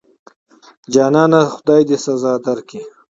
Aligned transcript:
جانانه 0.93 1.41
خدای 1.53 1.81
دې 1.89 1.97
سزا 2.05 2.33
درکړي. 2.45 2.81